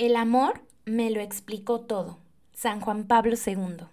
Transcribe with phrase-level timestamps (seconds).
[0.00, 2.16] El amor me lo explicó todo.
[2.54, 3.84] San Juan Pablo II.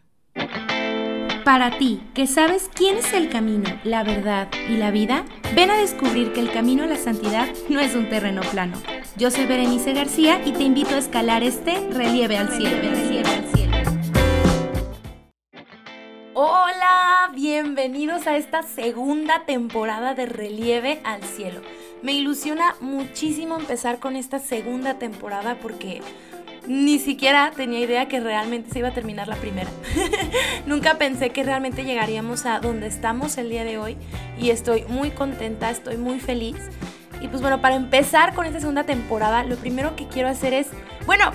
[1.44, 5.78] Para ti, que sabes quién es el camino, la verdad y la vida, ven a
[5.78, 8.78] descubrir que el camino a la santidad no es un terreno plano.
[9.18, 12.78] Yo soy Berenice García y te invito a escalar este relieve al cielo.
[16.34, 21.60] Hola, bienvenidos a esta segunda temporada de Relieve al Cielo.
[22.04, 26.02] Me ilusiona muchísimo empezar con esta segunda temporada porque
[26.68, 29.70] ni siquiera tenía idea que realmente se iba a terminar la primera.
[30.66, 33.98] Nunca pensé que realmente llegaríamos a donde estamos el día de hoy
[34.40, 36.58] y estoy muy contenta, estoy muy feliz.
[37.22, 40.68] Y pues bueno, para empezar con esta segunda temporada, lo primero que quiero hacer es,
[41.06, 41.32] bueno,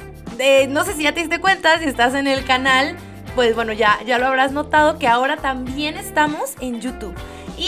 [0.68, 2.96] no sé si ya te diste cuenta, si estás en el canal,
[3.34, 7.14] pues bueno, ya, ya lo habrás notado que ahora también estamos en YouTube.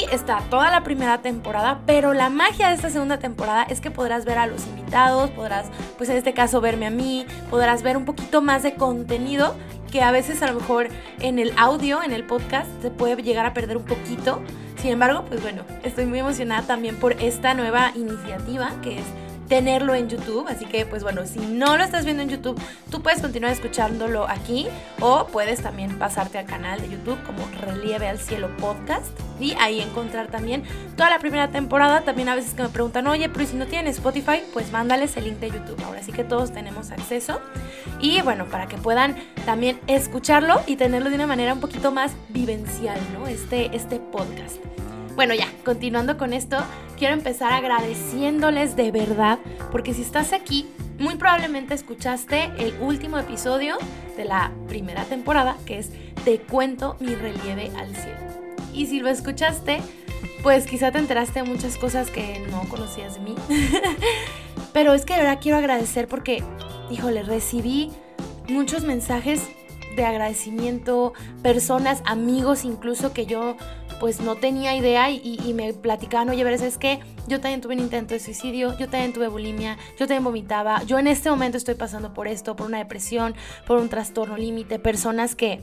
[0.02, 4.24] Está toda la primera temporada, pero la magia de esta segunda temporada es que podrás
[4.24, 8.04] ver a los invitados, podrás, pues en este caso, verme a mí, podrás ver un
[8.04, 9.54] poquito más de contenido
[9.92, 10.88] que a veces a lo mejor
[11.20, 14.42] en el audio, en el podcast, se puede llegar a perder un poquito.
[14.76, 19.04] Sin embargo, pues bueno, estoy muy emocionada también por esta nueva iniciativa que es
[19.48, 20.46] tenerlo en YouTube.
[20.48, 24.28] Así que, pues bueno, si no lo estás viendo en YouTube, tú puedes continuar escuchándolo
[24.28, 24.66] aquí
[25.00, 29.06] o puedes también pasarte al canal de YouTube como Relieve al Cielo Podcast
[29.40, 30.62] y ahí encontrar también
[30.96, 32.02] toda la primera temporada.
[32.02, 35.24] También a veces que me preguntan, oye, pero si no tienen Spotify, pues mándales el
[35.24, 35.82] link de YouTube.
[35.84, 37.40] Ahora sí que todos tenemos acceso.
[38.00, 42.12] Y bueno, para que puedan también escucharlo y tenerlo de una manera un poquito más
[42.28, 43.26] vivencial, ¿no?
[43.26, 44.56] Este, este podcast.
[45.14, 46.58] Bueno, ya, continuando con esto,
[46.98, 49.38] quiero empezar agradeciéndoles de verdad,
[49.70, 50.66] porque si estás aquí,
[50.98, 53.76] muy probablemente escuchaste el último episodio
[54.16, 55.90] de la primera temporada, que es
[56.24, 58.18] Te cuento mi relieve al cielo.
[58.72, 59.82] Y si lo escuchaste,
[60.42, 63.34] pues quizá te enteraste de muchas cosas que no conocías de mí.
[64.72, 66.42] Pero es que ahora quiero agradecer porque,
[66.90, 67.92] híjole, recibí
[68.48, 69.42] muchos mensajes
[69.94, 73.56] de agradecimiento, personas, amigos incluso que yo
[74.00, 77.80] pues no tenía idea y, me platicaban, oye, ver, es que yo también tuve un
[77.80, 81.74] intento de suicidio, yo también tuve bulimia, yo también vomitaba, yo en este momento estoy
[81.74, 83.34] pasando por esto, por una depresión,
[83.66, 85.62] por un trastorno límite, personas que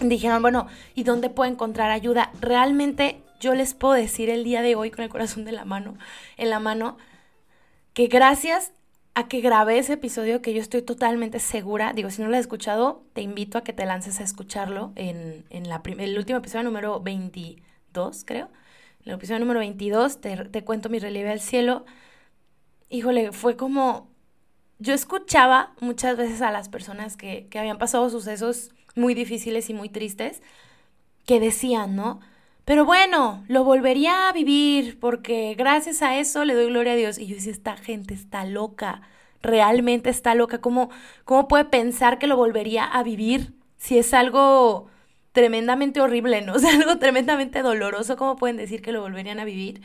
[0.00, 2.30] dijeron, bueno, ¿y dónde puedo encontrar ayuda?
[2.40, 5.96] Realmente yo les puedo decir el día de hoy con el corazón de la mano,
[6.36, 6.98] en la mano,
[7.94, 8.72] que gracias
[9.14, 12.42] a que grabé ese episodio que yo estoy totalmente segura, digo, si no lo has
[12.42, 17.00] escuchado, te invito a que te lances a escucharlo en, la el último episodio número
[17.00, 18.48] 22, creo.
[19.04, 21.84] En el episodio número 22 te, te cuento mi relieve al cielo.
[22.88, 24.08] Híjole, fue como...
[24.78, 29.74] Yo escuchaba muchas veces a las personas que, que habían pasado sucesos muy difíciles y
[29.74, 30.42] muy tristes,
[31.26, 32.20] que decían, ¿no?
[32.70, 37.18] Pero bueno, lo volvería a vivir porque gracias a eso le doy gloria a Dios.
[37.18, 39.02] Y yo decía, esta gente está loca,
[39.42, 40.60] realmente está loca.
[40.60, 40.88] ¿Cómo,
[41.24, 44.86] cómo puede pensar que lo volvería a vivir si es algo
[45.32, 46.52] tremendamente horrible, ¿no?
[46.54, 48.16] O sea, algo tremendamente doloroso.
[48.16, 49.82] ¿Cómo pueden decir que lo volverían a vivir?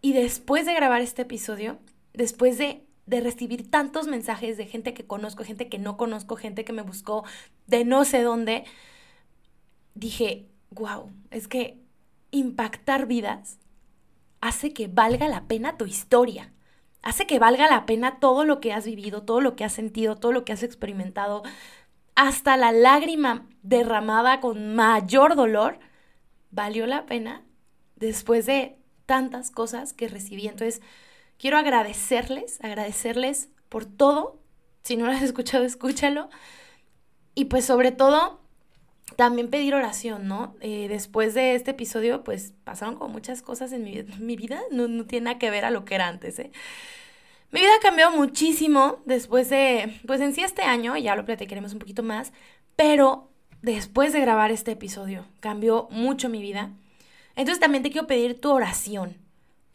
[0.00, 1.78] Y después de grabar este episodio,
[2.14, 6.64] después de, de recibir tantos mensajes de gente que conozco, gente que no conozco, gente
[6.64, 7.24] que me buscó
[7.66, 8.64] de no sé dónde,
[9.94, 11.78] dije, wow, es que
[12.30, 13.58] impactar vidas
[14.40, 16.52] hace que valga la pena tu historia,
[17.02, 20.16] hace que valga la pena todo lo que has vivido, todo lo que has sentido,
[20.16, 21.42] todo lo que has experimentado,
[22.14, 25.78] hasta la lágrima derramada con mayor dolor,
[26.50, 27.44] valió la pena
[27.96, 30.48] después de tantas cosas que recibí.
[30.48, 30.82] Entonces,
[31.38, 34.40] quiero agradecerles, agradecerles por todo.
[34.82, 36.28] Si no lo has escuchado, escúchalo.
[37.34, 38.40] Y pues sobre todo,
[39.14, 40.56] también pedir oración, ¿no?
[40.60, 44.88] Eh, después de este episodio, pues pasaron como muchas cosas en mi, mi vida, no,
[44.88, 46.50] no, tiene nada que ver a lo que era antes, ¿eh?
[47.52, 51.78] Mi vida cambió muchísimo después de, pues en sí este año, ya lo platicaremos un
[51.78, 52.32] poquito más,
[52.74, 53.30] pero
[53.62, 56.72] después de grabar este episodio, cambió mucho mi vida.
[57.36, 59.16] Entonces también te quiero pedir tu oración.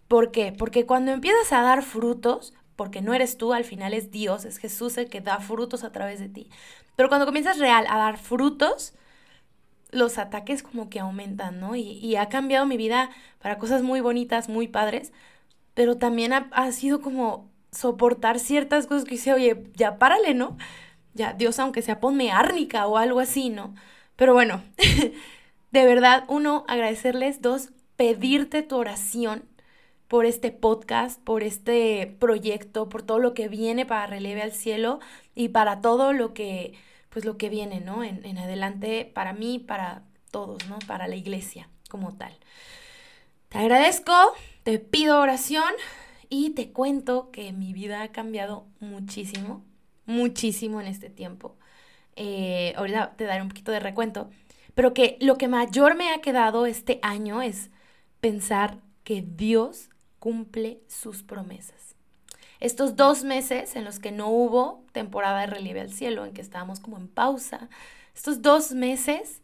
[0.09, 0.51] ¿Por qué?
[0.51, 4.57] Porque cuando empiezas a dar frutos, porque no eres tú, al final es Dios, es
[4.57, 6.49] Jesús el que da frutos a través de ti.
[6.97, 8.93] Pero cuando comienzas real a dar frutos,
[9.91, 11.75] los ataques como que aumentan, ¿no?
[11.75, 13.09] Y, ha cambiado mi vida
[13.41, 15.11] para cosas muy bonitas, muy padres,
[15.73, 20.57] pero también ha, sido como soportar ciertas cosas que dice, oye, ya párale, ¿no?
[21.13, 23.75] Ya, Dios, aunque sea, ponme árnica o algo así, ¿no?
[24.15, 24.63] Pero bueno,
[25.71, 29.45] de verdad, uno, agradecerles, dos, pedirte tu oración
[30.07, 34.99] por este podcast, por este proyecto, por todo lo que viene para Releve al Cielo
[35.35, 36.73] y para todo lo que
[37.11, 38.03] pues lo que viene, ¿no?
[38.03, 40.79] En, en adelante para mí, para todos, ¿no?
[40.87, 42.35] Para la iglesia como tal.
[43.49, 44.13] Te agradezco,
[44.63, 45.71] te pido oración
[46.29, 49.65] y te cuento que mi vida ha cambiado muchísimo,
[50.05, 51.57] muchísimo en este tiempo.
[52.15, 54.29] Eh, ahorita te daré un poquito de recuento,
[54.73, 57.69] pero que lo que mayor me ha quedado este año es
[58.21, 61.80] pensar que Dios cumple sus promesas.
[62.61, 66.41] Estos dos meses en los que no hubo temporada de relieve al cielo, en que
[66.41, 67.69] estábamos como en pausa,
[68.15, 69.41] estos dos meses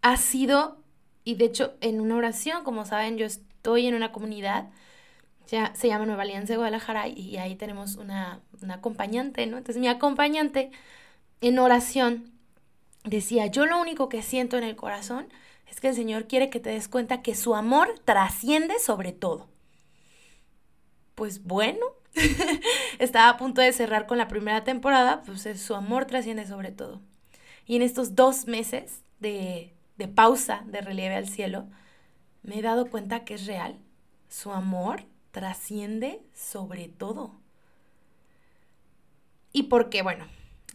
[0.00, 0.78] ha sido,
[1.24, 4.70] y de hecho en una oración, como saben, yo estoy en una comunidad,
[5.48, 9.58] ya, se llama Nueva Alianza de Guadalajara, y ahí tenemos una, una acompañante, ¿no?
[9.58, 10.70] Entonces mi acompañante
[11.40, 12.32] en oración
[13.04, 15.26] decía, yo lo único que siento en el corazón
[15.68, 19.51] es que el Señor quiere que te des cuenta que su amor trasciende sobre todo.
[21.14, 21.84] Pues bueno,
[22.98, 27.00] estaba a punto de cerrar con la primera temporada, pues su amor trasciende sobre todo.
[27.66, 31.66] Y en estos dos meses de, de pausa de relieve al cielo,
[32.42, 33.78] me he dado cuenta que es real.
[34.28, 37.34] Su amor trasciende sobre todo.
[39.52, 40.26] Y porque, bueno,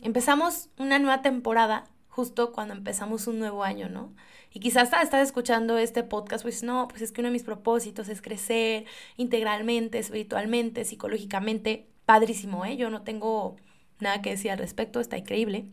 [0.01, 1.85] empezamos una nueva temporada
[2.17, 4.11] justo cuando empezamos un nuevo año, ¿no?
[4.51, 8.09] Y quizás estás escuchando este podcast, pues no, pues es que uno de mis propósitos
[8.09, 8.85] es crecer
[9.17, 11.85] integralmente, espiritualmente, psicológicamente.
[12.05, 12.75] Padrísimo, ¿eh?
[12.75, 13.55] Yo no tengo
[13.99, 15.65] nada que decir al respecto, está increíble.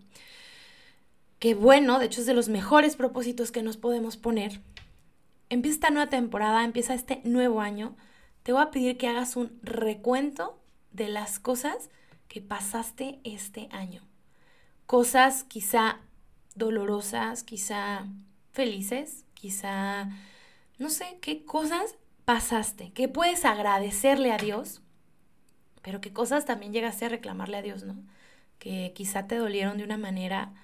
[1.39, 4.61] Qué bueno, de hecho es de los mejores propósitos que nos podemos poner.
[5.49, 7.97] Empieza esta nueva temporada, empieza este nuevo año.
[8.43, 10.61] Te voy a pedir que hagas un recuento
[10.93, 11.89] de las cosas
[12.29, 14.03] que pasaste este año.
[14.85, 16.01] Cosas quizá
[16.55, 18.07] dolorosas, quizá
[18.53, 20.09] felices, quizá,
[20.79, 24.83] no sé, qué cosas pasaste, qué puedes agradecerle a Dios,
[25.83, 27.97] pero qué cosas también llegaste a reclamarle a Dios, ¿no?
[28.59, 30.55] Que quizá te dolieron de una manera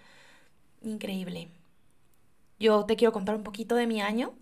[0.82, 1.50] increíble.
[2.58, 4.34] Yo te quiero contar un poquito de mi año.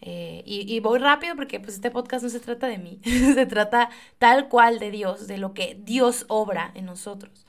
[0.00, 3.46] Eh, y, y, voy rápido porque pues este podcast no se trata de mí, se
[3.46, 3.88] trata
[4.18, 7.46] tal cual de Dios, de lo que Dios obra en nosotros.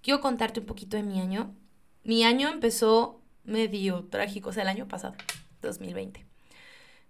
[0.00, 1.54] Quiero contarte un poquito de mi año.
[2.08, 5.14] Mi año empezó medio trágico, o sea, el año pasado,
[5.60, 6.24] 2020.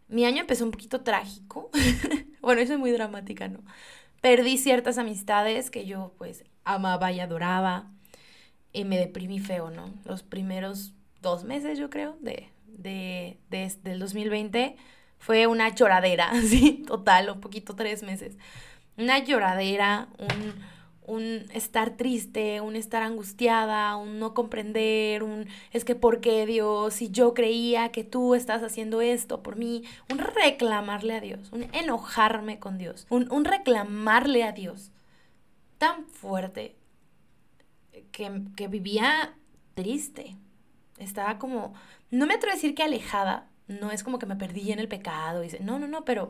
[0.09, 1.71] Mi año empezó un poquito trágico.
[2.41, 3.61] bueno, eso es muy dramática, ¿no?
[4.21, 7.93] Perdí ciertas amistades que yo pues amaba y adoraba.
[8.73, 9.95] Y me deprimí feo, ¿no?
[10.05, 14.75] Los primeros dos meses, yo creo, de, de, de, del 2020
[15.21, 18.37] fue una lloradera, así, total, un poquito tres meses.
[18.97, 20.55] Una lloradera, un
[21.09, 26.95] un estar triste, un estar angustiada, un no comprender, un es que ¿por qué Dios?
[26.95, 31.65] Si yo creía que tú estás haciendo esto por mí, un reclamarle a Dios, un
[31.73, 34.93] enojarme con Dios, un, un reclamarle a Dios
[35.79, 36.77] tan fuerte
[38.13, 39.35] que, que vivía
[39.75, 40.37] triste.
[40.99, 41.73] Estaba como,
[42.11, 44.89] no me atrevo a decir que alejada, no es como que me perdí en el
[44.89, 46.29] pecado, dice, no, no, no, pero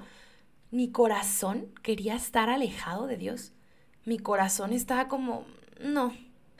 [0.70, 3.54] mi corazón quería estar alejado de Dios
[4.08, 5.44] mi corazón estaba como,
[5.80, 6.12] no.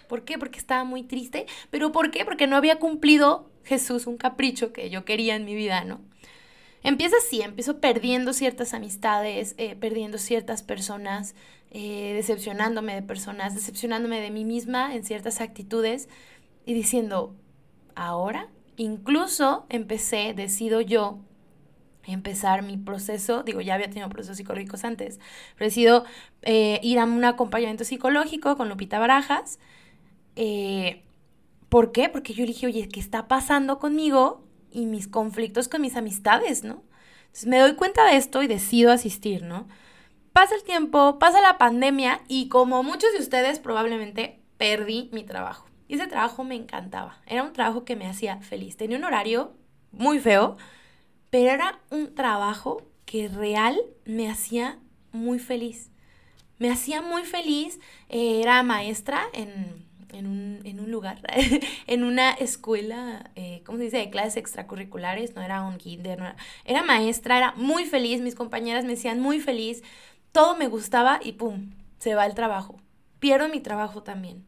[0.06, 0.38] ¿Por qué?
[0.38, 1.46] Porque estaba muy triste.
[1.70, 2.24] ¿Pero por qué?
[2.24, 6.00] Porque no había cumplido Jesús un capricho que yo quería en mi vida, ¿no?
[6.82, 11.34] Empieza así, empiezo perdiendo ciertas amistades, eh, perdiendo ciertas personas,
[11.70, 16.08] eh, decepcionándome de personas, decepcionándome de mí misma en ciertas actitudes
[16.64, 17.34] y diciendo,
[17.94, 21.18] ahora, incluso empecé, decido yo
[22.12, 25.20] empezar mi proceso, digo, ya había tenido procesos psicológicos antes,
[25.56, 26.05] pero decido
[26.43, 29.58] eh, ir a un acompañamiento psicológico con Lupita Barajas.
[30.36, 31.03] Eh,
[31.69, 32.08] ¿Por qué?
[32.08, 36.82] Porque yo dije, oye, ¿qué está pasando conmigo y mis conflictos con mis amistades, no?
[37.27, 39.69] Entonces me doy cuenta de esto y decido asistir, ¿no?
[40.32, 45.69] Pasa el tiempo, pasa la pandemia y como muchos de ustedes probablemente perdí mi trabajo.
[45.88, 47.19] Y ese trabajo me encantaba.
[47.27, 48.77] Era un trabajo que me hacía feliz.
[48.77, 49.53] Tenía un horario
[49.91, 50.56] muy feo,
[51.31, 54.79] pero era un trabajo que real me hacía
[55.13, 55.91] muy feliz.
[56.58, 59.87] Me hacía muy feliz, eh, era maestra en,
[60.27, 61.20] un, lugar,
[61.87, 66.82] en una escuela, eh, ¿cómo se dice?, de clases extracurriculares, no era un kinder, era
[66.82, 69.82] maestra, era muy feliz, mis compañeras me decían muy feliz,
[70.32, 72.81] todo me gustaba y pum, se va el trabajo.
[73.20, 74.44] Pierdo mi trabajo también.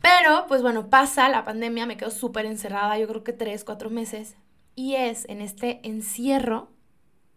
[0.00, 3.90] Pero, pues bueno, pasa la pandemia, me quedo súper encerrada, yo creo que tres, cuatro
[3.90, 4.36] meses.
[4.74, 6.68] Y es en este encierro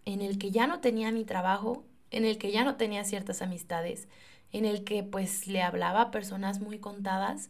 [0.05, 3.41] en el que ya no tenía mi trabajo, en el que ya no tenía ciertas
[3.41, 4.07] amistades,
[4.51, 7.49] en el que pues le hablaba a personas muy contadas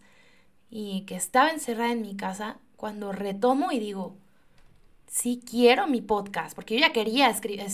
[0.70, 4.17] y que estaba encerrada en mi casa, cuando retomo y digo,
[5.08, 7.34] sí quiero mi podcast, porque yo ya quería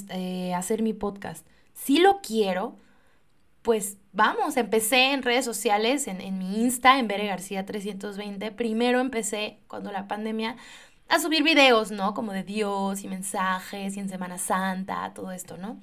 [0.09, 2.77] eh, hacer mi podcast, sí lo quiero,
[3.61, 8.99] pues vamos, empecé en redes sociales, en, en mi Insta, en Bere García 320, primero
[8.99, 10.57] empecé cuando la pandemia
[11.13, 12.13] a subir videos, ¿no?
[12.13, 15.79] Como de Dios y mensajes y en Semana Santa, todo esto, ¿no?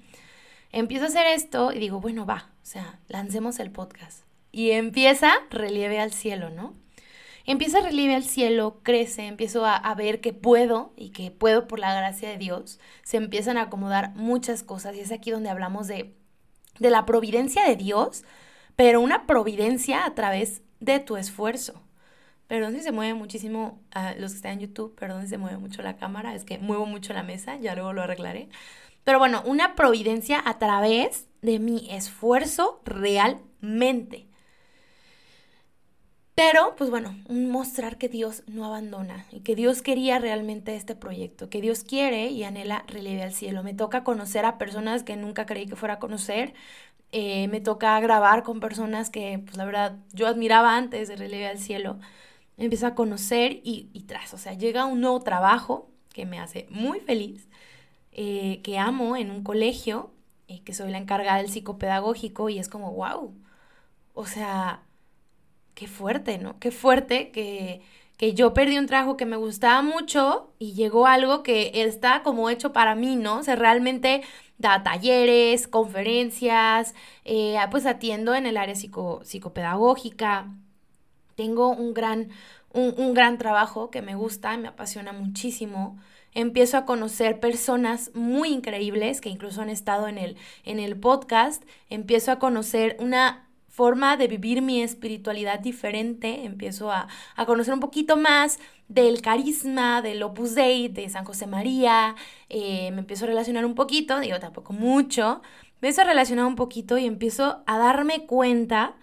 [0.72, 4.24] Empiezo a hacer esto y digo, bueno, va, o sea, lancemos el podcast.
[4.52, 6.74] Y empieza relieve al cielo, ¿no?
[7.44, 11.94] Empieza relieve al cielo, crece, empiezo a, ver que puedo y que puedo por la
[11.94, 12.78] gracia de Dios.
[13.02, 16.14] Se empiezan a acomodar muchas cosas y es aquí donde hablamos de,
[16.78, 18.24] de la providencia de Dios,
[18.76, 21.82] pero una providencia a través de tu esfuerzo.
[22.50, 23.80] Perdón si se mueve muchísimo
[24.18, 26.84] los que están en YouTube, perdón si se mueve mucho la cámara, es que muevo
[26.84, 28.48] mucho la mesa, ya luego lo arreglaré.
[29.04, 34.26] Pero bueno, una providencia a través de mi esfuerzo realmente.
[36.34, 41.50] Pero, pues bueno, mostrar que Dios no abandona y que Dios quería realmente este proyecto,
[41.50, 43.62] que Dios quiere y anhela relieve al cielo.
[43.62, 46.54] Me toca conocer a personas que nunca creí que fuera a conocer.
[47.12, 51.46] Eh, me toca grabar con personas que, pues la verdad, yo admiraba antes de relieve
[51.46, 52.00] al cielo.
[52.60, 56.66] Empiezo a conocer y, y tras, o sea, llega un nuevo trabajo que me hace
[56.70, 57.48] muy feliz,
[58.12, 60.12] eh, que amo en un colegio,
[60.48, 63.34] eh, que soy la encargada del psicopedagógico y es como, wow,
[64.14, 64.82] o sea
[65.74, 66.58] qué fuerte, ¿no?
[66.58, 67.82] Qué fuerte que,
[68.16, 72.50] que yo perdí un trabajo que me gustaba mucho y llegó algo que está como
[72.50, 73.38] hecho para mí, ¿no?
[73.38, 74.22] O sea, realmente
[74.58, 80.48] da talleres, conferencias, eh, pues atiendo en el área psico, psicopedagógica.
[81.40, 82.28] Tengo un gran,
[82.74, 85.98] un, un gran trabajo que me gusta, me apasiona muchísimo.
[86.34, 91.64] Empiezo a conocer personas muy increíbles que incluso han estado en el, en el podcast,
[91.88, 97.08] empiezo a conocer una forma de vivir mi espiritualidad diferente, empiezo a,
[97.46, 102.16] conocer un poquito más del carisma, del Opus Dei, de San José María,
[102.50, 105.40] eh, me empiezo a relacionar un poquito, digo tampoco mucho,
[105.80, 108.96] me empiezo a relacionar un poquito y empiezo a darme cuenta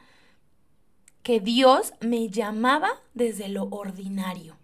[1.27, 4.55] que Dios me llamaba desde lo ordinario.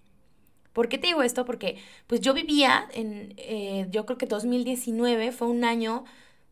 [0.71, 1.43] ¿Por qué te digo esto?
[1.43, 1.75] Porque
[2.07, 6.05] pues yo vivía en, eh, yo creo que 2019 fue un año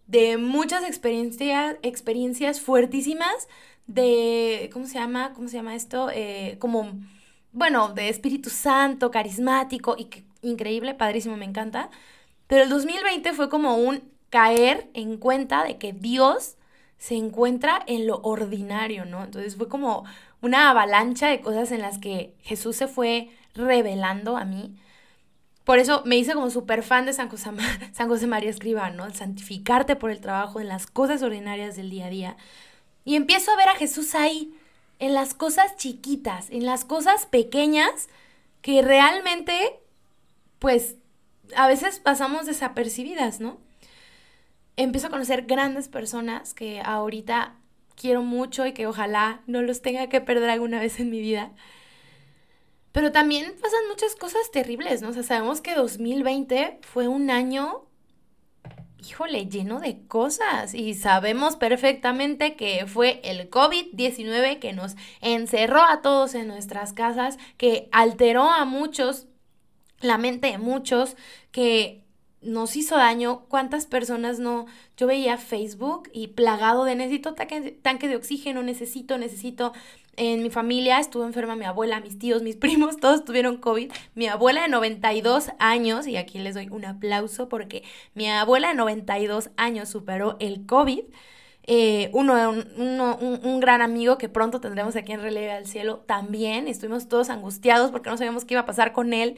[0.08, 3.48] de muchas experiencias, experiencias fuertísimas
[3.88, 5.32] de, ¿cómo se llama?
[5.34, 6.10] ¿Cómo se llama esto?
[6.14, 6.92] Eh, como,
[7.54, 10.10] bueno, de Espíritu Santo, carismático y
[10.42, 11.90] increíble, padrísimo, me encanta.
[12.48, 16.58] Pero el 2020 fue como un caer en cuenta de que Dios
[17.02, 19.24] se encuentra en lo ordinario, ¿no?
[19.24, 20.06] Entonces fue como
[20.42, 24.78] una avalancha de cosas en las que Jesús se fue revelando a mí
[25.64, 27.50] por eso me hice como súper fan de San José,
[27.94, 29.10] San María Escriba, ¿no?
[29.14, 32.38] Santificarte por el trabajo en las cosas ordinarias del día a día.
[33.06, 34.54] Y empiezo a ver a Jesús ahí,
[35.00, 38.10] en las cosas chiquitas, en las cosas pequeñas
[38.62, 39.80] que realmente,
[40.60, 40.96] pues,
[41.56, 43.58] a veces pasamos desapercibidas, ¿no?
[44.82, 47.54] Empiezo a conocer grandes personas que ahorita
[47.96, 51.52] quiero mucho y que ojalá no los tenga que perder alguna vez en mi vida.
[52.92, 55.10] Pero también pasan muchas cosas terribles, ¿no?
[55.10, 57.86] O sea, sabemos que 2020 fue un año,
[58.98, 60.74] híjole, lleno de cosas.
[60.74, 67.38] Y sabemos perfectamente que fue el COVID-19 que nos encerró a todos en nuestras casas,
[67.58, 69.28] que alteró a muchos,
[70.00, 71.18] la mente de muchos,
[71.52, 72.01] que
[72.42, 74.66] nos hizo daño, cuántas personas no,
[74.98, 79.74] yo veía Facebook y plagado de necesito tanque, de oxígeno, necesito, necesito,
[80.18, 83.92] en mi familia estuvo enferma mi abuela, mis tíos, mis primos, todos tuvieron COVID.
[84.16, 87.84] Mi abuela de 92 años, y aquí les doy un aplauso porque
[88.16, 91.04] mi abuela de 92 años superó el COVID.
[91.64, 92.34] Eh, uno,
[92.76, 96.68] uno un, un, gran amigo que pronto tendremos aquí en Relieve al Cielo también.
[96.68, 99.38] Estuvimos todos angustiados porque no sabíamos qué iba a pasar con él.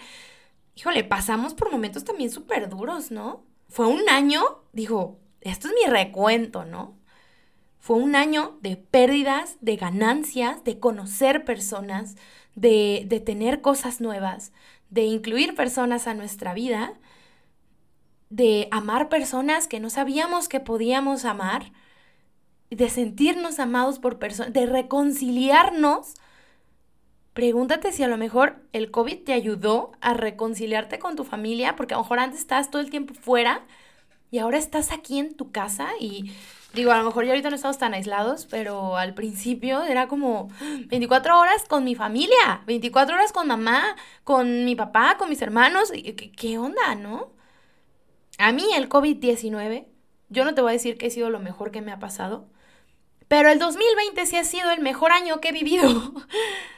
[0.75, 3.45] Híjole, pasamos por momentos también súper duros, ¿no?
[3.69, 6.97] Fue un año, dijo, esto es mi recuento, ¿no?
[7.79, 12.15] Fue un año de pérdidas, de ganancias, de conocer personas,
[12.55, 14.51] de, de tener cosas nuevas,
[14.89, 16.93] de incluir personas a nuestra vida,
[18.29, 21.71] de amar personas que no sabíamos que podíamos amar,
[22.71, 26.15] de sentirnos amados por personas, de reconciliarnos.
[27.33, 31.93] Pregúntate si a lo mejor el COVID te ayudó a reconciliarte con tu familia, porque
[31.93, 33.65] a lo mejor antes estabas todo el tiempo fuera
[34.31, 36.31] y ahora estás aquí en tu casa y
[36.73, 40.49] Digo, a lo mejor ya ahorita no estamos tan aislados, pero al principio era como
[40.87, 45.91] 24 horas con mi familia, 24 horas con mamá, con mi papá, con mis hermanos.
[46.35, 47.31] ¿Qué, onda, no?
[48.39, 49.85] A mí el COVID-19,
[50.29, 52.47] yo no te voy a decir que ha sido lo mejor que me ha pasado,
[53.27, 55.87] pero el 2020 sí ha sido el mejor año que he vivido.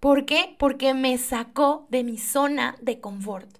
[0.00, 0.54] ¿Por qué?
[0.58, 3.58] Porque me sacó de mi zona de confort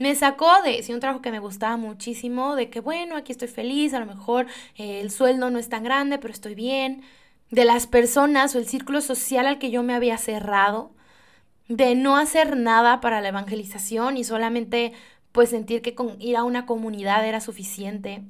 [0.00, 3.48] me sacó de, sí, un trabajo que me gustaba muchísimo, de que bueno, aquí estoy
[3.48, 4.46] feliz, a lo mejor
[4.76, 7.02] eh, el sueldo no es tan grande, pero estoy bien,
[7.50, 10.92] de las personas o el círculo social al que yo me había cerrado,
[11.68, 14.94] de no hacer nada para la evangelización y solamente
[15.32, 18.22] pues sentir que con ir a una comunidad era suficiente,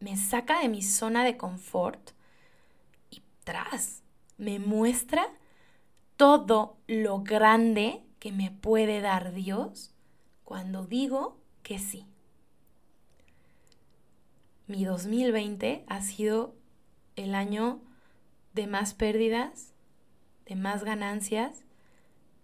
[0.00, 2.10] me saca de mi zona de confort
[3.10, 4.02] y tras,
[4.38, 5.28] me muestra
[6.16, 9.94] todo lo grande que me puede dar Dios
[10.44, 12.06] cuando digo que sí.
[14.66, 16.54] Mi 2020 ha sido
[17.14, 17.80] el año
[18.52, 19.72] de más pérdidas,
[20.46, 21.64] de más ganancias,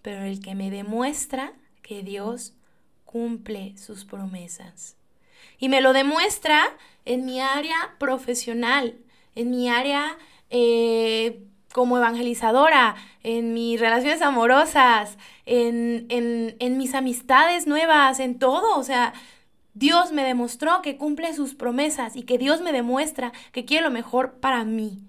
[0.02, 1.52] pero el que me demuestra
[1.82, 2.54] que Dios
[3.04, 4.96] cumple sus promesas.
[5.58, 8.98] Y me lo demuestra en mi área profesional,
[9.34, 10.16] en mi área
[10.50, 18.78] eh, como evangelizadora, en mis relaciones amorosas, en, en, en mis amistades nuevas, en todo.
[18.78, 19.12] O sea,
[19.74, 23.90] Dios me demostró que cumple sus promesas y que Dios me demuestra que quiere lo
[23.90, 25.00] mejor para mí.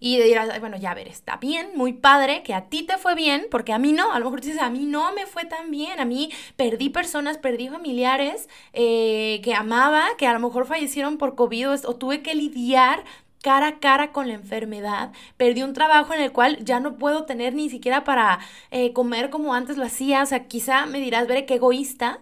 [0.00, 3.46] Y dirás, bueno, ya ver, está bien, muy padre, que a ti te fue bien,
[3.50, 5.98] porque a mí no, a lo mejor dices, a mí no me fue tan bien,
[5.98, 11.36] a mí perdí personas, perdí familiares eh, que amaba, que a lo mejor fallecieron por
[11.36, 13.02] COVID o, tuve que lidiar
[13.44, 17.26] cara a cara con la enfermedad, perdí un trabajo en el cual ya no puedo
[17.26, 18.38] tener ni siquiera para
[18.70, 22.20] eh, comer como antes lo hacía, o sea, quizá me dirás, veré qué egoísta,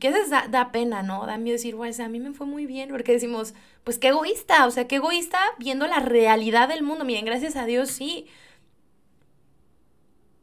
[0.00, 1.24] que a veces da, pena, ¿no?
[1.24, 3.54] Da miedo decir, pues a mí me fue muy bien, porque decimos,
[3.84, 7.04] pues qué egoísta, o sea, qué egoísta viendo la realidad del mundo.
[7.04, 8.26] Miren, gracias a Dios sí.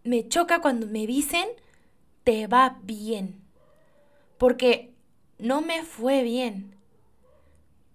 [0.05, 1.47] Me choca cuando me dicen,
[2.23, 3.41] te va bien,
[4.37, 4.93] porque
[5.37, 6.75] no me fue bien.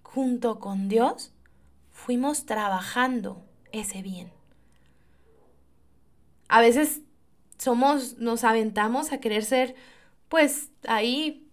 [0.02, 1.33] Junto con Dios
[2.05, 4.33] fuimos trabajando ese bien.
[6.49, 7.01] A veces
[7.59, 9.75] somos, nos aventamos a querer ser,
[10.29, 11.49] pues ahí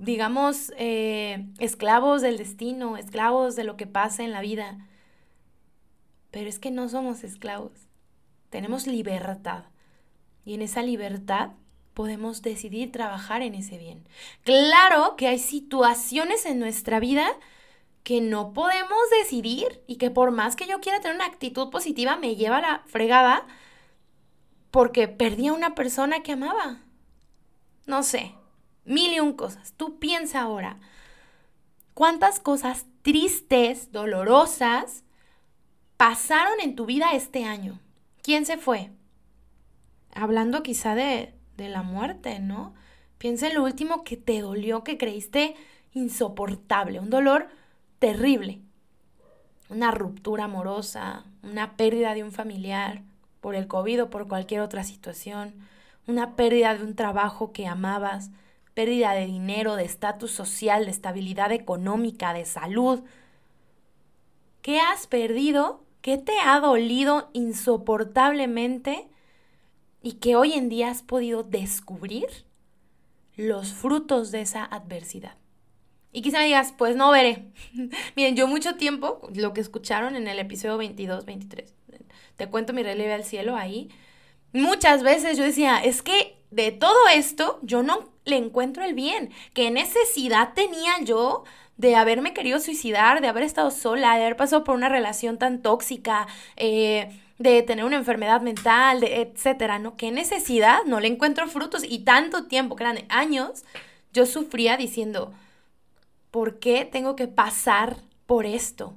[0.00, 4.78] digamos, eh, esclavos del destino, esclavos de lo que pasa en la vida.
[6.30, 7.72] Pero es que no somos esclavos.
[8.48, 9.64] Tenemos libertad.
[10.44, 11.50] Y en esa libertad
[11.92, 14.08] podemos decidir trabajar en ese bien.
[14.42, 17.28] Claro que hay situaciones en nuestra vida
[18.02, 22.16] que no podemos decidir y que por más que yo quiera tener una actitud positiva
[22.16, 23.46] me lleva a la fregada
[24.70, 26.80] porque perdí a una persona que amaba.
[27.86, 28.34] No sé,
[28.84, 29.74] mil y un cosas.
[29.76, 30.78] Tú piensa ahora,
[31.94, 35.04] ¿cuántas cosas tristes, dolorosas,
[35.96, 37.80] pasaron en tu vida este año?
[38.22, 38.90] ¿Quién se fue?
[40.14, 42.74] Hablando quizá de, de la muerte, ¿no?
[43.18, 45.56] Piensa en lo último que te dolió, que creíste
[45.92, 47.48] insoportable, un dolor
[48.00, 48.62] terrible.
[49.68, 53.02] Una ruptura amorosa, una pérdida de un familiar
[53.40, 55.54] por el COVID o por cualquier otra situación,
[56.08, 58.30] una pérdida de un trabajo que amabas,
[58.74, 63.04] pérdida de dinero, de estatus social, de estabilidad económica, de salud.
[64.62, 65.84] ¿Qué has perdido?
[66.00, 69.08] ¿Qué te ha dolido insoportablemente
[70.02, 72.26] y que hoy en día has podido descubrir
[73.36, 75.36] los frutos de esa adversidad?
[76.12, 77.44] Y quizá me digas, pues no veré.
[78.16, 81.74] Miren, yo mucho tiempo, lo que escucharon en el episodio 22, 23,
[82.36, 83.90] te cuento mi relieve al cielo ahí,
[84.52, 89.30] muchas veces yo decía, es que de todo esto yo no le encuentro el bien.
[89.54, 91.44] ¿Qué necesidad tenía yo
[91.76, 95.62] de haberme querido suicidar, de haber estado sola, de haber pasado por una relación tan
[95.62, 99.96] tóxica, eh, de tener una enfermedad mental, etcétera, ¿no?
[99.96, 100.80] ¿Qué necesidad?
[100.84, 103.64] No le encuentro frutos y tanto tiempo, que eran años,
[104.12, 105.32] yo sufría diciendo,
[106.30, 108.94] ¿por qué tengo que pasar por esto?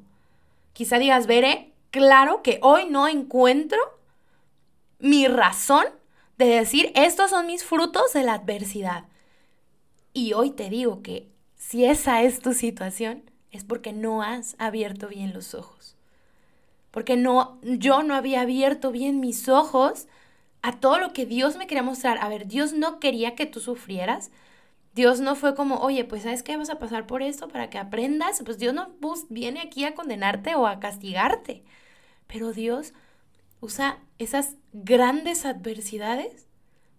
[0.74, 3.78] Quizá digas, veré, claro que hoy no encuentro
[5.00, 5.86] mi razón
[6.38, 9.06] de decir, estos son mis frutos de la adversidad.
[10.14, 15.08] Y hoy te digo que si esa es tu situación, es porque no has abierto
[15.08, 15.96] bien los ojos.
[16.92, 20.08] Porque no, yo no había abierto bien mis ojos
[20.62, 22.18] a todo lo que Dios me quería mostrar.
[22.22, 24.32] A ver, Dios no quería que tú sufrieras.
[24.94, 27.80] Dios no fue como, oye, pues sabes que vas a pasar por esto para que
[27.80, 28.42] aprendas.
[28.46, 28.94] Pues Dios no
[29.30, 31.64] viene aquí a condenarte o a castigarte.
[32.28, 32.94] Pero Dios
[33.60, 36.48] usa esas grandes adversidades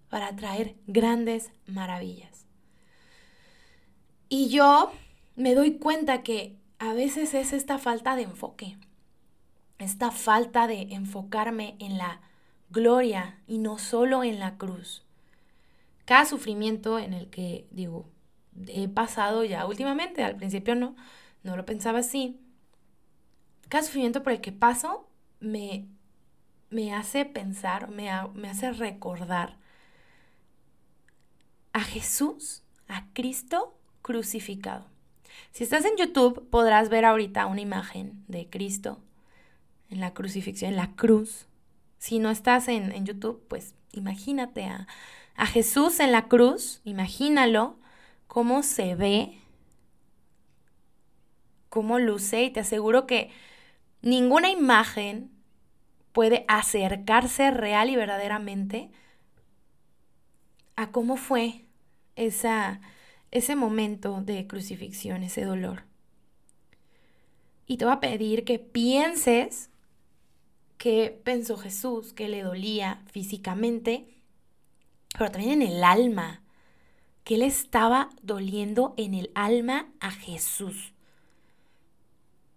[0.09, 2.47] para traer grandes maravillas.
[4.29, 4.91] Y yo
[5.37, 8.77] me doy cuenta que a veces es esta falta de enfoque,
[9.79, 12.21] esta falta de enfocarme en la
[12.71, 15.04] gloria y no solo en la cruz.
[16.05, 18.09] Cada sufrimiento en el que, digo,
[18.69, 20.97] he pasado ya últimamente, al principio no,
[21.43, 22.41] no lo pensaba así,
[23.69, 25.09] cada sufrimiento por el que paso
[25.41, 25.87] me
[26.75, 29.57] me hace pensar, me, me hace recordar
[31.73, 34.87] a Jesús, a Cristo crucificado.
[35.53, 38.99] Si estás en YouTube, podrás ver ahorita una imagen de Cristo
[39.89, 41.47] en la crucifixión, en la cruz.
[41.99, 44.89] Si no estás en, en YouTube, pues imagínate a,
[45.37, 47.79] a Jesús en la cruz, imagínalo,
[48.27, 49.39] cómo se ve,
[51.69, 53.31] cómo luce y te aseguro que
[54.01, 55.31] ninguna imagen
[56.13, 58.91] puede acercarse real y verdaderamente
[60.77, 61.65] a cómo fue
[62.17, 62.81] esa,
[63.31, 65.83] ese momento de crucifixión, ese dolor.
[67.67, 69.71] Y te voy a pedir que pienses
[70.79, 74.14] qué pensó Jesús, que le dolía físicamente,
[75.17, 76.43] pero también en el alma,
[77.25, 80.95] que le estaba doliendo en el alma a Jesús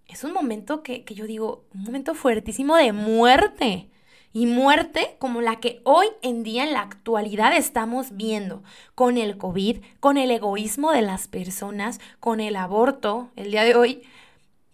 [0.07, 3.89] es un momento que, yo digo, un momento fuertísimo de muerte.
[4.33, 8.61] Y muerte como la que hoy en día en la actualidad estamos viendo
[8.93, 13.29] con el COVID, con el egoísmo de las personas, con el aborto.
[13.35, 14.03] El día de hoy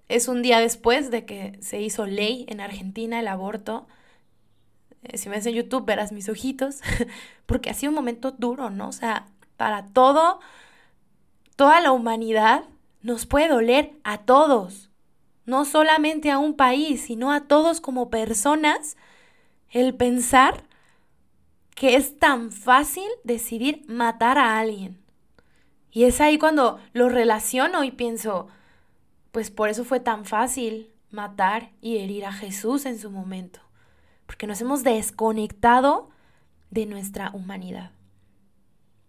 [0.09, 3.87] es un día después de que se hizo ley en Argentina el aborto.
[5.03, 6.81] Eh, si me ves en YouTube verás mis ojitos,
[7.45, 8.89] porque ha sido un momento duro, ¿no?
[8.89, 10.39] O sea, para todo,
[11.55, 12.63] toda la humanidad
[13.01, 14.89] nos puede doler a todos
[15.45, 18.97] no solamente a un país, sino a todos como personas,
[19.69, 20.63] el pensar
[21.75, 24.99] que es tan fácil decidir matar a alguien.
[25.91, 28.47] Y es ahí cuando lo relaciono y pienso,
[29.31, 33.59] pues por eso fue tan fácil matar y herir a Jesús en su momento,
[34.25, 36.09] porque nos hemos desconectado
[36.71, 37.91] de nuestra humanidad.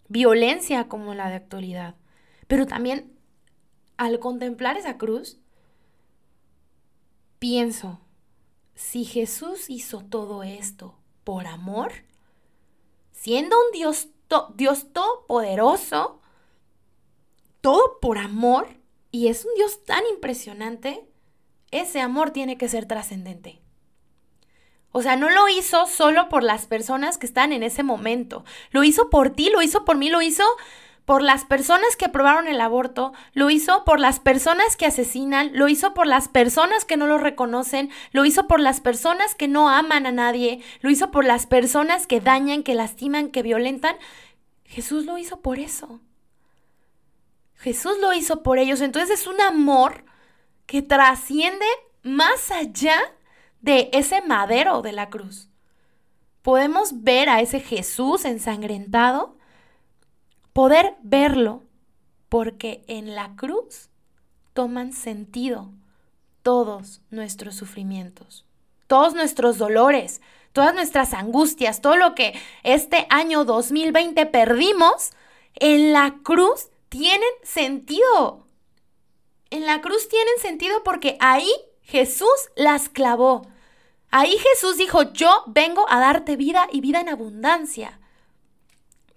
[0.09, 1.94] Violencia como la de actualidad,
[2.46, 3.14] pero también
[3.96, 5.38] al contemplar esa cruz,
[7.38, 8.00] pienso,
[8.74, 11.92] si Jesús hizo todo esto por amor,
[13.12, 14.09] siendo un Dios,
[14.57, 16.20] Dios todopoderoso,
[17.61, 18.68] todo por amor,
[19.11, 21.09] y es un Dios tan impresionante,
[21.70, 23.63] ese amor tiene que ser trascendente.
[24.96, 28.44] O sea, no lo hizo solo por las personas que están en ese momento.
[28.70, 30.44] Lo hizo por ti, lo hizo por mí, lo hizo
[31.04, 35.66] por las personas que aprobaron el aborto, lo hizo por las personas que asesinan, lo
[35.66, 39.68] hizo por las personas que no lo reconocen, lo hizo por las personas que no
[39.68, 43.96] aman a nadie, lo hizo por las personas que dañan, que lastiman, que violentan.
[44.64, 45.98] Jesús lo hizo por eso.
[47.57, 48.80] Jesús lo hizo por ellos.
[48.80, 50.04] Entonces es un amor
[50.66, 51.66] que trasciende
[52.04, 52.96] más allá
[53.64, 55.48] de ese madero de la cruz.
[56.42, 59.38] Podemos ver a ese Jesús ensangrentado
[60.53, 61.62] poder verlo,
[62.29, 63.88] porque en la cruz
[64.53, 65.70] toman sentido
[66.42, 68.44] todos nuestros sufrimientos,
[68.87, 70.20] todos nuestros dolores,
[70.53, 75.12] todas nuestras angustias, todo lo que este año 2020 perdimos,
[75.55, 78.46] en la cruz tienen sentido.
[79.48, 81.50] En la cruz tienen sentido porque ahí
[81.81, 83.54] Jesús las clavó.
[84.16, 87.98] Ahí Jesús dijo, yo vengo a darte vida y vida en abundancia.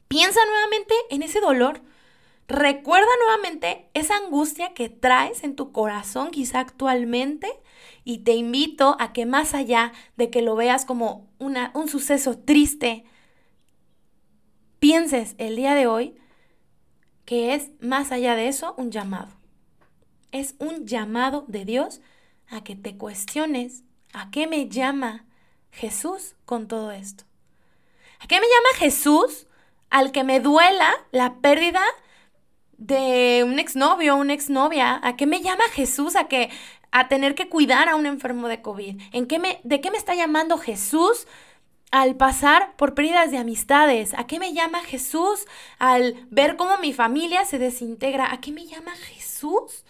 [0.08, 1.84] Piensa nuevamente en ese dolor.
[2.48, 7.48] Recuerda nuevamente esa angustia que traes en tu corazón quizá actualmente
[8.06, 12.36] y te invito a que más allá de que lo veas como una, un suceso
[12.36, 13.06] triste,
[14.80, 16.16] pienses el día de hoy
[17.24, 19.30] que es más allá de eso un llamado.
[20.32, 22.02] Es un llamado de Dios
[22.50, 23.84] a que te cuestiones
[24.18, 25.26] a qué me llama
[25.72, 27.24] Jesús con todo esto.
[28.20, 29.48] ¿A qué me llama Jesús
[29.90, 31.84] al que me duela la pérdida
[32.78, 35.00] de un exnovio o una exnovia?
[35.04, 36.50] ¿A qué me llama Jesús a que
[36.92, 39.00] a tener que cuidar a un enfermo de COVID?
[39.12, 41.28] ¿En qué me, ¿De qué me está llamando Jesús
[41.92, 44.16] al pasar por pérdidas de amistades?
[44.16, 45.46] ¿A qué me llama Jesús
[45.78, 48.32] al ver cómo mi familia se desintegra?
[48.32, 49.84] ¿A qué me llama Jesús?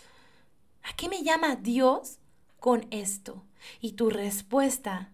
[0.83, 2.19] ¿A qué me llama Dios
[2.59, 3.46] con esto?
[3.79, 5.11] Y tu respuesta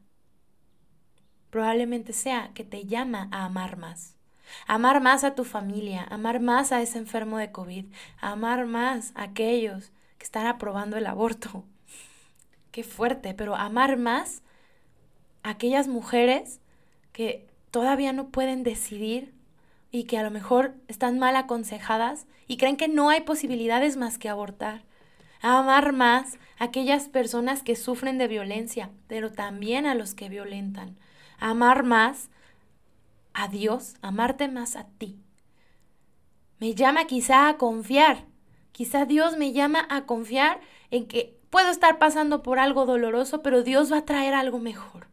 [1.50, 4.16] probablemente sea que te llama a amar más
[4.68, 7.86] amar más a tu familia, amar más a ese enfermo de COVID,
[8.20, 11.64] amar más a aquellos que están aprobando el aborto.
[12.72, 14.42] Qué fuerte, pero amar más
[15.44, 16.60] a aquellas mujeres
[17.12, 19.34] que todavía no pueden decidir
[19.92, 24.18] y que a lo mejor están mal aconsejadas y creen que no hay posibilidades más
[24.18, 24.84] que abortar.
[25.44, 30.98] Amar más a aquellas personas que sufren de violencia, pero también a los que violentan.
[31.40, 32.30] amar más
[33.34, 35.20] a Dios, amarte más a ti.
[36.60, 38.26] Me llama quizá a confiar.
[38.72, 43.64] Quizá Dios me llama a confiar en que puedo estar pasando por algo doloroso, pero
[43.64, 45.08] Dios va a traer algo mejor.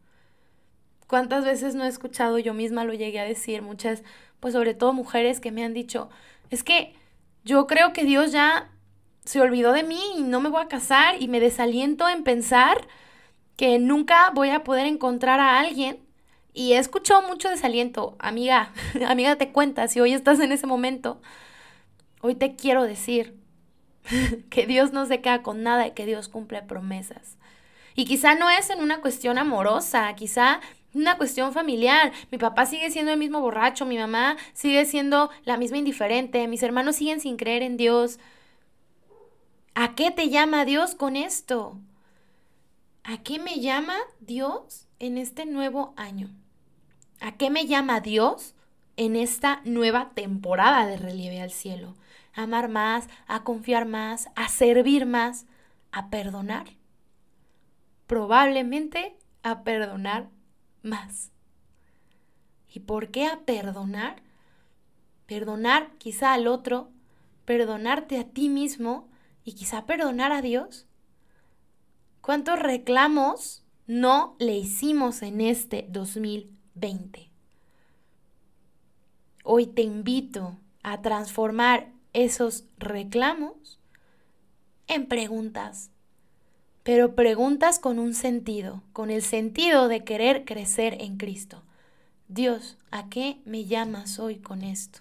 [1.07, 4.03] ¿Cuántas veces no he escuchado, yo misma lo llegué a decir, muchas,
[4.39, 6.09] pues sobre todo mujeres que me han dicho,
[6.49, 6.95] es que
[7.43, 8.71] yo creo que Dios ya
[9.25, 12.87] se olvidó de mí y no me voy a casar y me desaliento en pensar
[13.55, 15.99] que nunca voy a poder encontrar a alguien
[16.53, 18.15] Y he escuchado mucho desaliento.
[18.19, 18.73] Amiga,
[19.07, 21.21] amiga, te cuenta, si hoy estás en ese momento,
[22.21, 23.35] hoy te quiero decir
[24.49, 27.37] que Dios no se queda con nada y que Dios cumple promesas.
[27.95, 30.61] Y quizá no es en una cuestión amorosa, quizá
[30.93, 32.11] una cuestión familiar.
[32.31, 36.63] Mi papá sigue siendo el mismo borracho, mi mamá sigue siendo la misma indiferente, mis
[36.63, 38.19] hermanos siguen sin creer en Dios.
[39.73, 41.79] ¿A qué te llama Dios con esto?
[43.03, 46.29] ¿A qué me llama Dios en este nuevo año?
[47.21, 48.53] ¿A qué me llama Dios
[48.97, 51.95] en esta nueva temporada de relieve al cielo?
[52.33, 55.45] A amar más, a confiar más, a servir más,
[55.93, 56.67] a perdonar.
[58.07, 60.27] Probablemente a perdonar
[60.83, 61.31] más.
[62.67, 64.21] ¿Y por qué a perdonar?
[65.27, 66.89] Perdonar quizá al otro,
[67.45, 69.07] perdonarte a ti mismo
[69.43, 70.85] y quizá perdonar a Dios.
[72.21, 77.29] ¿Cuántos reclamos no le hicimos en este 2020?
[79.43, 83.79] Hoy te invito a transformar esos reclamos
[84.87, 85.89] en preguntas,
[86.83, 91.63] pero preguntas con un sentido, con el sentido de querer crecer en Cristo.
[92.27, 94.99] Dios, ¿a qué me llamas hoy con esto?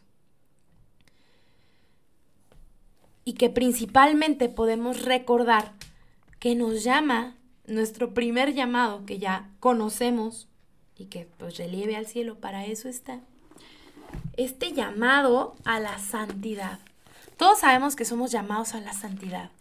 [3.30, 5.72] Y que principalmente podemos recordar
[6.40, 10.48] que nos llama nuestro primer llamado que ya conocemos
[10.96, 13.20] y que pues relieve al cielo, para eso está.
[14.36, 16.80] Este llamado a la santidad.
[17.36, 19.52] Todos sabemos que somos llamados a la santidad.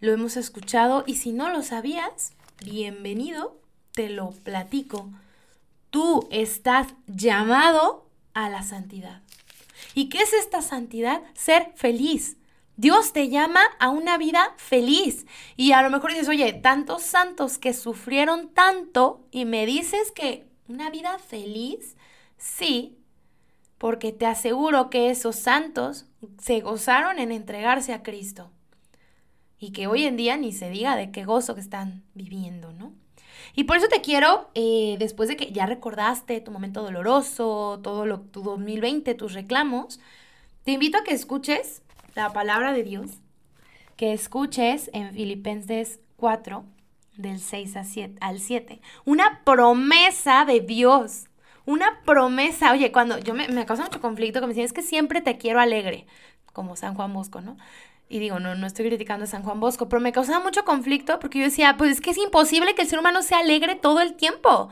[0.00, 3.58] Lo hemos escuchado y si no lo sabías, bienvenido,
[3.92, 5.08] te lo platico.
[5.88, 9.22] Tú estás llamado a la santidad.
[9.94, 11.22] ¿Y qué es esta santidad?
[11.32, 12.36] Ser feliz,
[12.78, 15.26] Dios te llama a una vida feliz.
[15.56, 20.46] Y a lo mejor dices, oye, tantos santos que sufrieron tanto y me dices que
[20.68, 21.96] una vida feliz,
[22.36, 22.96] sí,
[23.78, 26.06] porque te aseguro que esos santos
[26.40, 28.52] se gozaron en entregarse a Cristo.
[29.58, 32.92] Y que hoy en día ni se diga de qué gozo que están viviendo, ¿no?
[33.56, 38.06] Y por eso te quiero, eh, después de que ya recordaste tu momento doloroso, todo
[38.06, 39.98] lo, tu 2020, tus reclamos,
[40.62, 41.82] te invito a que escuches
[42.18, 43.20] la palabra de Dios,
[43.96, 46.64] que escuches en Filipenses 4,
[47.16, 47.76] del 6
[48.20, 48.80] al 7.
[49.04, 51.26] Una promesa de Dios.
[51.64, 52.72] Una promesa.
[52.72, 55.38] Oye, cuando yo me, me causa mucho conflicto que me dicen, es que siempre te
[55.38, 56.08] quiero alegre,
[56.52, 57.56] como San Juan Bosco, ¿no?
[58.08, 61.20] Y digo, no, no estoy criticando a San Juan Bosco, pero me causaba mucho conflicto
[61.20, 64.00] porque yo decía, pues es que es imposible que el ser humano sea alegre todo
[64.00, 64.70] el tiempo.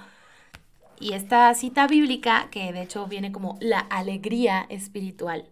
[0.99, 5.49] Y esta cita bíblica, que de hecho viene como la alegría espiritual,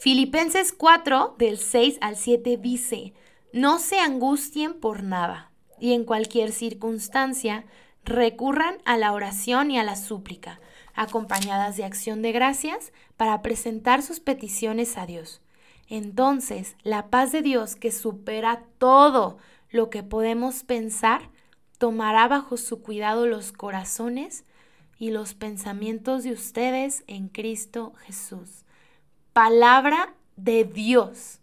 [0.00, 3.14] Filipenses 4, del 6 al 7 dice,
[3.52, 7.64] no se angustien por nada, y en cualquier circunstancia
[8.04, 10.60] recurran a la oración y a la súplica,
[10.94, 15.40] acompañadas de acción de gracias, para presentar sus peticiones a Dios.
[15.88, 21.28] Entonces, la paz de Dios, que supera todo lo que podemos pensar,
[21.76, 24.44] tomará bajo su cuidado los corazones
[24.96, 28.64] y los pensamientos de ustedes en Cristo Jesús
[29.38, 31.38] palabra de Dios.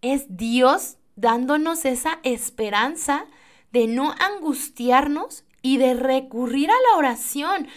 [0.00, 3.26] Es Dios dándonos esa esperanza
[3.70, 7.68] de no angustiarnos y de recurrir a la oración.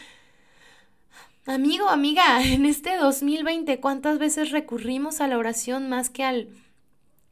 [1.45, 6.47] Amigo, amiga, en este 2020, ¿cuántas veces recurrimos a la oración más que al,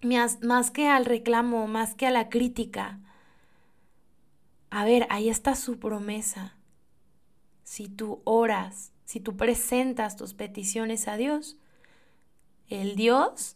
[0.02, 3.00] más que al reclamo, más que a la crítica?
[4.72, 6.58] A ver, ahí está su promesa.
[7.64, 11.58] Si tú oras, si tú presentas tus peticiones a Dios,
[12.68, 13.56] el Dios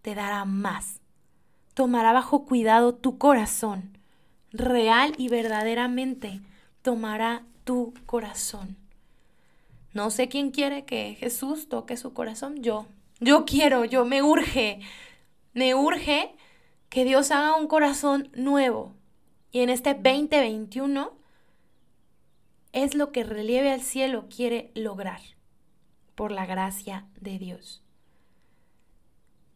[0.00, 1.02] te dará más.
[1.74, 3.98] Tomará bajo cuidado tu corazón.
[4.50, 6.40] Real y verdaderamente
[6.80, 8.78] tomará tu corazón.
[9.92, 12.62] No sé quién quiere que Jesús toque su corazón.
[12.62, 12.86] Yo.
[13.20, 14.80] Yo quiero, yo me urge.
[15.52, 16.34] Me urge
[16.88, 18.94] que Dios haga un corazón nuevo.
[19.50, 21.12] Y en este 2021
[22.72, 25.20] es lo que Relieve al Cielo quiere lograr
[26.14, 27.82] por la gracia de Dios.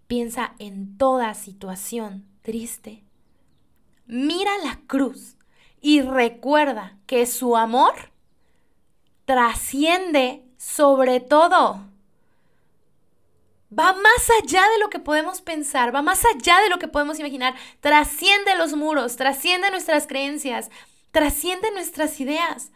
[0.06, 3.02] Piensa en toda situación triste.
[4.06, 5.36] Mira la cruz
[5.80, 8.12] y recuerda que su amor
[9.24, 11.80] trasciende sobre todo.
[13.76, 17.18] Va más allá de lo que podemos pensar, va más allá de lo que podemos
[17.18, 17.54] imaginar.
[17.80, 20.70] Trasciende los muros, trasciende nuestras creencias,
[21.10, 22.70] trasciende nuestras ideas.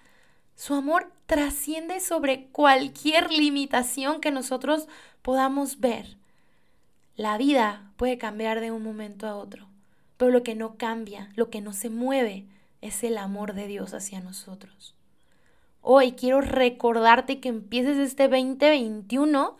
[0.61, 4.89] Su amor trasciende sobre cualquier limitación que nosotros
[5.23, 6.19] podamos ver.
[7.17, 9.69] La vida puede cambiar de un momento a otro,
[10.19, 12.45] pero lo que no cambia, lo que no se mueve,
[12.83, 14.95] es el amor de Dios hacia nosotros.
[15.81, 19.57] hoy quiero recordarte que empieces este 2021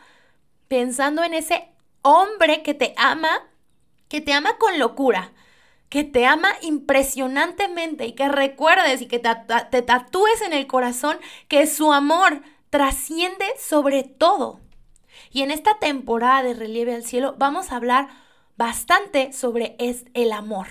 [0.69, 1.71] pensando en ese
[2.03, 3.31] hombre que te ama,
[4.09, 5.33] que te ama con locura,
[5.91, 11.67] que te ama impresionantemente y que recuerdes y que te, tatúes en el corazón que
[11.67, 14.61] su amor trasciende sobre todo.
[15.33, 18.09] Y en esta temporada de Relieve al Cielo vamos a hablar
[18.57, 20.69] bastante sobre es el amor.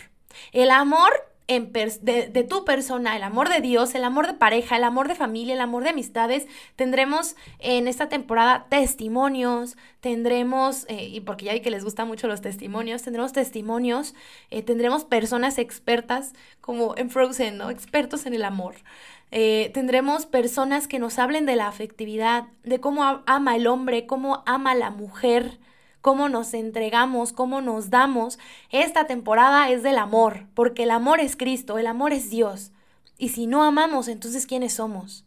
[0.54, 5.08] El amor de, tu persona, el amor de Dios, el amor de pareja, el amor
[5.08, 6.48] de familia, el amor de amistades.
[6.76, 12.28] Tendremos en esta temporada testimonios, tendremos, eh, y porque ya vi que les gustan mucho
[12.28, 14.14] los testimonios, tendremos testimonios,
[14.52, 17.72] eh, tendremos personas expertas como en Frozen, ¿no?
[17.72, 18.76] Expertos en el amor.
[19.32, 24.44] Eh, tendremos personas que nos hablen de la afectividad, de cómo ama el hombre, cómo
[24.46, 25.60] ama la mujer,
[26.02, 28.40] cómo nos entregamos, cómo nos damos.
[28.72, 32.72] Esta temporada es del amor, porque el amor es Cristo, el amor es Dios.
[33.18, 35.26] Y si no amamos, entonces ¿quiénes somos?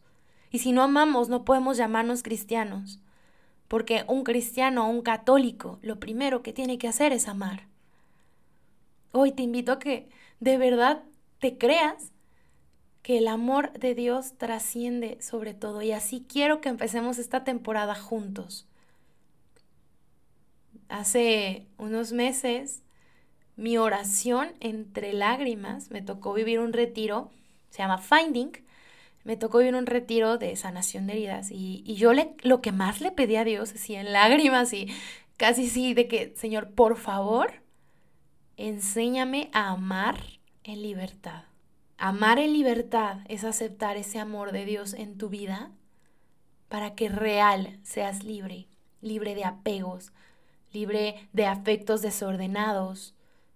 [0.51, 2.99] Y si no amamos, no podemos llamarnos cristianos.
[3.67, 7.67] Porque un cristiano o un católico, lo primero que tiene que hacer es amar.
[9.11, 10.09] Hoy te invito a que
[10.39, 11.03] de verdad
[11.39, 12.11] te creas
[13.03, 15.81] que el amor de Dios trasciende sobre todo.
[15.81, 18.67] Y así quiero que empecemos esta temporada juntos
[20.89, 22.83] hace unos meses
[23.55, 27.29] mi oración entre lágrimas, me tocó vivir un retiro,
[27.69, 28.51] se llama Finding,
[29.23, 32.99] me tocó vivir un retiro de sanación de heridas y, yo le, lo que más
[32.99, 34.87] le pedí a Dios, así en lágrimas y
[35.37, 37.53] casi sí, de que, Señor, por favor,
[38.57, 40.17] enséñame a amar
[40.63, 41.43] en libertad.
[41.97, 45.71] Amar en libertad es aceptar ese amor de Dios en tu vida
[46.67, 48.67] para que real seas libre,
[48.99, 50.11] libre de apegos,
[50.73, 53.13] libre de afectos desordenados,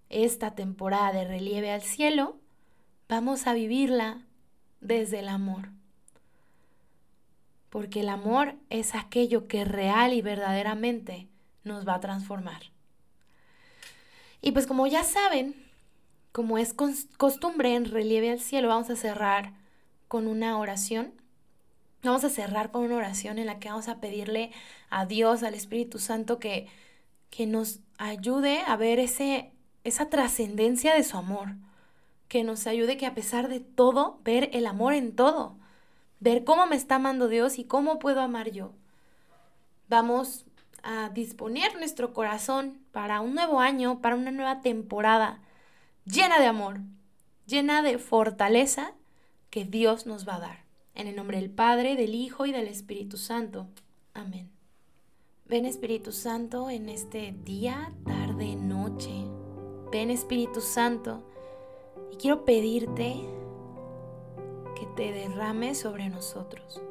[0.08, 2.36] esta temporada de relieve al cielo,
[3.08, 4.22] vamos a vivirla
[4.80, 5.70] desde el amor.
[7.70, 11.28] Porque el amor es aquello que real y verdaderamente
[11.64, 12.62] nos va a transformar.
[14.40, 15.54] Y pues como ya saben,
[16.32, 19.52] como es costumbre en relieve al cielo, vamos a cerrar
[20.06, 21.12] con una oración.
[22.02, 24.52] Vamos a cerrar con una oración en la que vamos a pedirle
[24.88, 26.68] a Dios, al Espíritu Santo, que
[27.30, 29.52] que nos ayude a ver ese,
[29.84, 31.56] esa trascendencia de su amor,
[32.28, 35.56] que nos ayude que a pesar de todo, ver el amor en todo,
[36.20, 38.72] ver cómo me está amando Dios y cómo puedo amar yo.
[39.88, 40.44] Vamos
[40.82, 45.40] a disponer nuestro corazón para un nuevo año, para una nueva temporada
[46.04, 46.80] llena de amor,
[47.46, 48.92] llena de fortaleza
[49.50, 50.64] que Dios nos va a dar.
[50.94, 53.68] En el nombre del Padre, del Hijo y del Espíritu Santo.
[54.14, 54.57] Amén.
[55.48, 59.24] Ven Espíritu Santo en este día, tarde, noche.
[59.90, 61.22] Ven Espíritu Santo
[62.12, 63.16] y quiero pedirte
[64.78, 66.82] que te derrames sobre nosotros,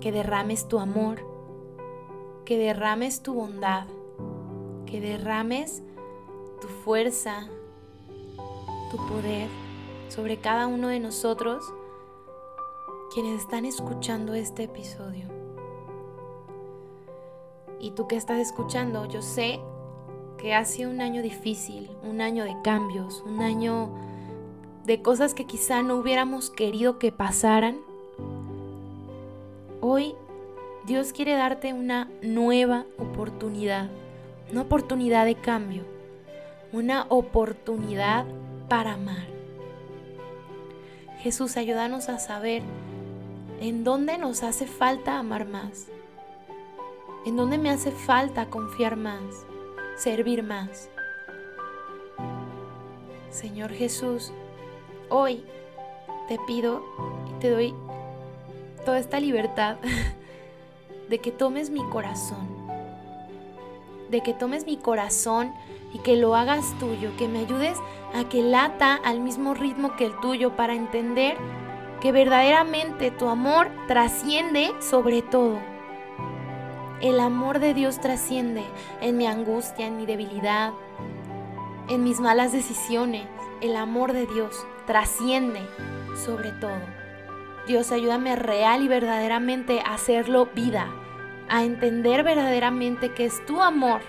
[0.00, 1.20] que derrames tu amor,
[2.46, 3.86] que derrames tu bondad,
[4.86, 5.82] que derrames
[6.62, 7.50] tu fuerza,
[8.90, 9.50] tu poder
[10.08, 11.62] sobre cada uno de nosotros
[13.12, 15.39] quienes están escuchando este episodio.
[17.80, 19.58] Y tú que estás escuchando, yo sé
[20.36, 23.90] que ha sido un año difícil, un año de cambios, un año
[24.84, 27.78] de cosas que quizá no hubiéramos querido que pasaran.
[29.80, 30.14] Hoy
[30.86, 33.88] Dios quiere darte una nueva oportunidad,
[34.50, 35.84] una oportunidad de cambio,
[36.72, 38.26] una oportunidad
[38.68, 39.26] para amar.
[41.20, 42.62] Jesús, ayúdanos a saber
[43.60, 45.88] en dónde nos hace falta amar más
[47.26, 49.44] ¿En dónde me hace falta confiar más,
[49.98, 50.88] servir más?
[53.28, 54.32] Señor Jesús,
[55.10, 55.44] hoy
[56.28, 56.82] te pido
[57.28, 57.74] y te doy
[58.86, 59.76] toda esta libertad
[61.10, 62.48] de que tomes mi corazón,
[64.08, 65.52] de que tomes mi corazón
[65.92, 67.76] y que lo hagas tuyo, que me ayudes
[68.14, 71.36] a que lata al mismo ritmo que el tuyo para entender
[72.00, 75.58] que verdaderamente tu amor trasciende sobre todo
[77.00, 78.64] el amor de Dios trasciende
[79.00, 80.72] en mi angustia, en mi debilidad,
[81.88, 83.26] en mis malas decisiones.
[83.62, 85.60] El amor de Dios trasciende
[86.14, 86.80] sobre todo.
[87.66, 90.88] Dios, ayúdame real y verdaderamente a hacerlo vida,
[91.48, 94.00] a entender verdaderamente que es tu amor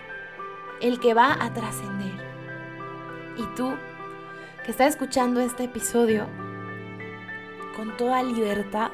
[0.82, 2.20] el que va a trascender.
[3.38, 3.74] Y tú,
[4.66, 6.28] que estás escuchando este episodio,
[7.76, 8.92] con toda libertad,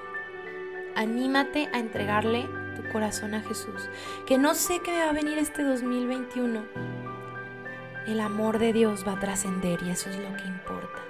[0.96, 2.48] anímate a entregarle
[2.90, 3.90] corazón a Jesús.
[4.26, 6.64] Que no sé qué va a venir este 2021.
[8.08, 11.02] El amor de Dios va a trascender y eso es lo que importa.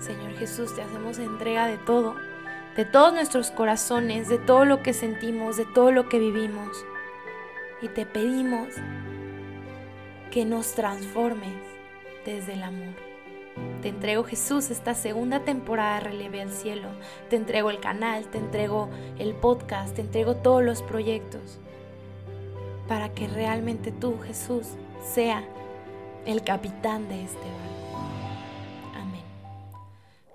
[0.00, 2.16] Señor Jesús, te hacemos entrega de todo.
[2.76, 6.84] de todos nuestros corazones, de todo lo que sentimos, de todo lo que vivimos.
[7.82, 8.68] Y te pedimos
[10.30, 11.56] que nos transformes
[12.24, 13.07] desde el amor.
[13.82, 16.88] Te entrego Jesús esta segunda temporada Relieve al Cielo.
[17.30, 18.88] Te entrego el canal, te entrego
[19.18, 21.58] el podcast, te entrego todos los proyectos.
[22.88, 24.66] Para que realmente tú, Jesús,
[25.04, 25.44] sea
[26.26, 28.00] el capitán de este barco.
[28.96, 29.22] Amén.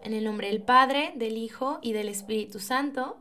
[0.04, 3.18] En el nombre del Padre, del Hijo y del Espíritu Santo.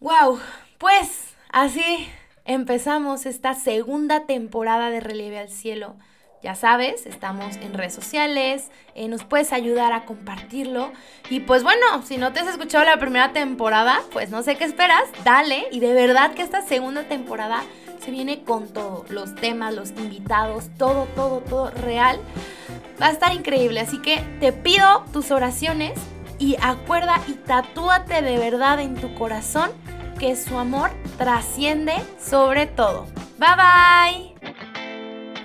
[0.00, 0.38] ¡Wow!
[0.76, 2.06] Pues así
[2.44, 5.96] empezamos esta segunda temporada de Relieve al Cielo.
[6.42, 10.92] Ya sabes, estamos en redes sociales, eh, nos puedes ayudar a compartirlo.
[11.30, 14.64] Y pues bueno, si no te has escuchado la primera temporada, pues no sé qué
[14.64, 15.66] esperas, dale.
[15.72, 17.62] Y de verdad que esta segunda temporada
[18.00, 22.20] se viene con todo, los temas, los invitados, todo, todo, todo real.
[23.00, 25.98] Va a estar increíble, así que te pido tus oraciones
[26.38, 29.70] y acuerda y tatúate de verdad en tu corazón
[30.18, 33.06] que su amor trasciende sobre todo.
[33.38, 34.65] Bye bye.